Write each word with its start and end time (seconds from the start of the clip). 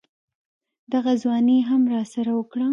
دغه 0.93 1.11
ځواني 1.21 1.55
يې 1.59 1.63
هم 1.69 1.81
راسره 1.93 2.31
وکړه. 2.35 2.67